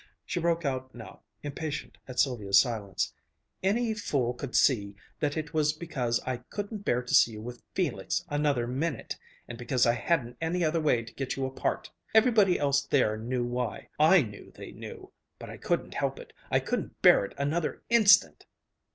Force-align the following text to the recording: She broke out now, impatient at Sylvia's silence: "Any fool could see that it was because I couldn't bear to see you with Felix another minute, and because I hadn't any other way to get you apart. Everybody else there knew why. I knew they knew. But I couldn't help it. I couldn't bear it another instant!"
She 0.25 0.39
broke 0.39 0.65
out 0.65 0.95
now, 0.95 1.21
impatient 1.43 1.99
at 2.07 2.19
Sylvia's 2.19 2.59
silence: 2.59 3.13
"Any 3.61 3.93
fool 3.93 4.33
could 4.33 4.55
see 4.55 4.95
that 5.19 5.37
it 5.37 5.53
was 5.53 5.73
because 5.73 6.19
I 6.21 6.37
couldn't 6.37 6.79
bear 6.79 7.03
to 7.03 7.13
see 7.13 7.33
you 7.33 7.41
with 7.43 7.61
Felix 7.75 8.25
another 8.27 8.65
minute, 8.65 9.15
and 9.47 9.59
because 9.59 9.85
I 9.85 9.93
hadn't 9.93 10.37
any 10.41 10.63
other 10.63 10.81
way 10.81 11.03
to 11.03 11.13
get 11.13 11.35
you 11.35 11.45
apart. 11.45 11.91
Everybody 12.15 12.57
else 12.57 12.81
there 12.87 13.15
knew 13.15 13.43
why. 13.45 13.89
I 13.99 14.23
knew 14.23 14.51
they 14.55 14.71
knew. 14.71 15.11
But 15.37 15.51
I 15.51 15.57
couldn't 15.57 15.93
help 15.93 16.17
it. 16.17 16.33
I 16.49 16.59
couldn't 16.61 16.99
bear 17.03 17.23
it 17.23 17.35
another 17.37 17.83
instant!" 17.91 18.47